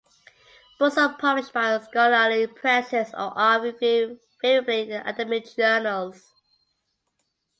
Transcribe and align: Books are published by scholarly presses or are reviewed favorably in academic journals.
Books 0.79 0.97
are 0.97 1.15
published 1.15 1.53
by 1.53 1.77
scholarly 1.77 2.47
presses 2.47 3.13
or 3.13 3.37
are 3.37 3.61
reviewed 3.61 4.17
favorably 4.41 4.89
in 4.93 4.93
academic 4.93 5.47
journals. 5.55 6.33